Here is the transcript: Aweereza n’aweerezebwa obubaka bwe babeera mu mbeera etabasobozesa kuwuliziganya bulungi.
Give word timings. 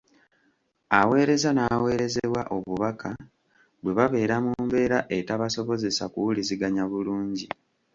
Aweereza 0.99 1.49
n’aweerezebwa 1.53 2.41
obubaka 2.55 3.09
bwe 3.81 3.93
babeera 3.97 4.35
mu 4.45 4.53
mbeera 4.65 4.99
etabasobozesa 5.17 6.03
kuwuliziganya 6.13 6.83
bulungi. 6.91 7.47